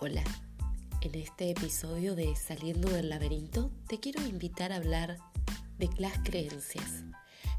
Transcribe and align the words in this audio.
Hola, 0.00 0.22
en 1.00 1.16
este 1.16 1.50
episodio 1.50 2.14
de 2.14 2.36
Saliendo 2.36 2.88
del 2.88 3.08
laberinto 3.08 3.72
te 3.88 3.98
quiero 3.98 4.24
invitar 4.24 4.70
a 4.70 4.76
hablar 4.76 5.18
de 5.76 5.90
las 5.98 6.16
creencias. 6.20 7.02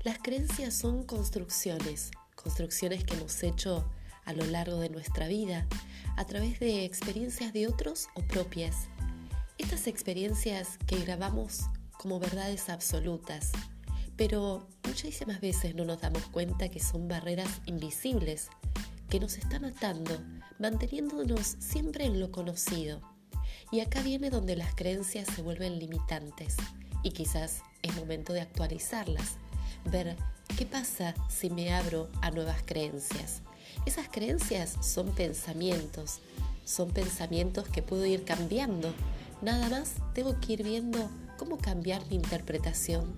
Las 0.05 0.19
creencias 0.19 0.73
son 0.73 1.03
construcciones, 1.03 2.11
construcciones 2.35 3.03
que 3.03 3.15
hemos 3.15 3.43
hecho 3.43 3.91
a 4.23 4.31
lo 4.31 4.45
largo 4.45 4.79
de 4.79 4.87
nuestra 4.87 5.27
vida 5.27 5.67
a 6.15 6.23
través 6.23 6.61
de 6.61 6.85
experiencias 6.85 7.51
de 7.51 7.67
otros 7.67 8.07
o 8.13 8.21
propias. 8.21 8.87
Estas 9.57 9.87
experiencias 9.87 10.77
que 10.87 10.97
grabamos 10.99 11.63
como 11.97 12.21
verdades 12.21 12.69
absolutas, 12.69 13.51
pero 14.15 14.65
muchísimas 14.87 15.41
veces 15.41 15.75
no 15.75 15.83
nos 15.83 15.99
damos 15.99 16.23
cuenta 16.27 16.69
que 16.69 16.79
son 16.79 17.09
barreras 17.09 17.59
invisibles 17.65 18.49
que 19.09 19.19
nos 19.19 19.37
están 19.37 19.65
atando, 19.65 20.17
manteniéndonos 20.59 21.55
siempre 21.59 22.05
en 22.05 22.19
lo 22.19 22.31
conocido. 22.31 23.01
Y 23.71 23.79
acá 23.79 24.01
viene 24.01 24.29
donde 24.29 24.55
las 24.55 24.75
creencias 24.75 25.27
se 25.35 25.41
vuelven 25.41 25.79
limitantes 25.79 26.55
y 27.03 27.11
quizás 27.11 27.61
es 27.81 27.95
momento 27.95 28.33
de 28.33 28.41
actualizarlas, 28.41 29.37
ver 29.85 30.15
qué 30.57 30.65
pasa 30.65 31.15
si 31.27 31.49
me 31.49 31.73
abro 31.73 32.09
a 32.21 32.31
nuevas 32.31 32.61
creencias. 32.65 33.41
Esas 33.85 34.09
creencias 34.09 34.75
son 34.81 35.11
pensamientos, 35.13 36.19
son 36.65 36.91
pensamientos 36.91 37.67
que 37.67 37.81
puedo 37.81 38.05
ir 38.05 38.25
cambiando. 38.25 38.93
Nada 39.41 39.69
más 39.69 39.93
tengo 40.13 40.39
que 40.39 40.53
ir 40.53 40.63
viendo 40.63 41.09
cómo 41.37 41.57
cambiar 41.57 42.05
mi 42.07 42.15
interpretación 42.15 43.15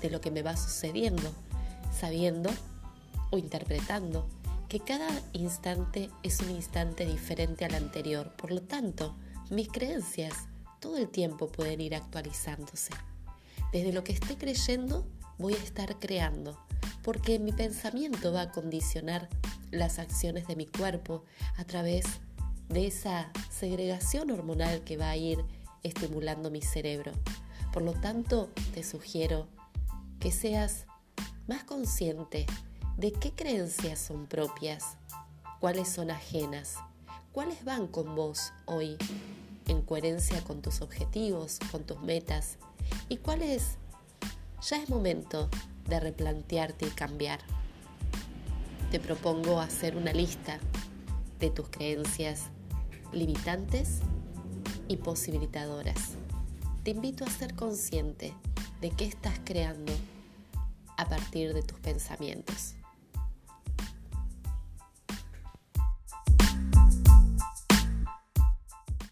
de 0.00 0.10
lo 0.10 0.20
que 0.20 0.30
me 0.30 0.42
va 0.42 0.56
sucediendo, 0.56 1.32
sabiendo 1.98 2.50
o 3.30 3.38
interpretando 3.38 4.28
que 4.72 4.80
cada 4.80 5.10
instante 5.34 6.08
es 6.22 6.40
un 6.40 6.48
instante 6.48 7.04
diferente 7.04 7.66
al 7.66 7.74
anterior. 7.74 8.32
Por 8.38 8.50
lo 8.50 8.62
tanto, 8.62 9.14
mis 9.50 9.68
creencias 9.68 10.32
todo 10.80 10.96
el 10.96 11.10
tiempo 11.10 11.48
pueden 11.48 11.82
ir 11.82 11.94
actualizándose. 11.94 12.94
Desde 13.70 13.92
lo 13.92 14.02
que 14.02 14.12
esté 14.12 14.38
creyendo, 14.38 15.06
voy 15.36 15.52
a 15.52 15.62
estar 15.62 15.98
creando, 15.98 16.58
porque 17.02 17.38
mi 17.38 17.52
pensamiento 17.52 18.32
va 18.32 18.40
a 18.40 18.50
condicionar 18.50 19.28
las 19.70 19.98
acciones 19.98 20.46
de 20.46 20.56
mi 20.56 20.64
cuerpo 20.64 21.22
a 21.58 21.64
través 21.64 22.06
de 22.70 22.86
esa 22.86 23.30
segregación 23.50 24.30
hormonal 24.30 24.84
que 24.84 24.96
va 24.96 25.10
a 25.10 25.18
ir 25.18 25.44
estimulando 25.82 26.50
mi 26.50 26.62
cerebro. 26.62 27.12
Por 27.74 27.82
lo 27.82 27.92
tanto, 27.92 28.48
te 28.72 28.82
sugiero 28.84 29.48
que 30.18 30.32
seas 30.32 30.86
más 31.46 31.62
consciente 31.62 32.46
de 33.02 33.10
qué 33.10 33.32
creencias 33.32 33.98
son 33.98 34.28
propias, 34.28 34.96
cuáles 35.58 35.88
son 35.88 36.12
ajenas, 36.12 36.76
cuáles 37.32 37.64
van 37.64 37.88
con 37.88 38.14
vos 38.14 38.52
hoy 38.64 38.96
en 39.66 39.82
coherencia 39.82 40.40
con 40.44 40.62
tus 40.62 40.82
objetivos, 40.82 41.58
con 41.72 41.82
tus 41.82 42.00
metas 42.00 42.58
y 43.08 43.16
cuáles 43.16 43.76
ya 44.70 44.80
es 44.80 44.88
momento 44.88 45.48
de 45.88 45.98
replantearte 45.98 46.86
y 46.86 46.90
cambiar. 46.90 47.40
Te 48.92 49.00
propongo 49.00 49.58
hacer 49.58 49.96
una 49.96 50.12
lista 50.12 50.60
de 51.40 51.50
tus 51.50 51.70
creencias 51.70 52.50
limitantes 53.12 53.98
y 54.86 54.98
posibilitadoras. 54.98 56.12
Te 56.84 56.92
invito 56.92 57.24
a 57.24 57.30
ser 57.30 57.56
consciente 57.56 58.32
de 58.80 58.90
qué 58.90 59.06
estás 59.06 59.40
creando 59.44 59.92
a 60.96 61.08
partir 61.08 61.52
de 61.52 61.62
tus 61.62 61.80
pensamientos. 61.80 62.76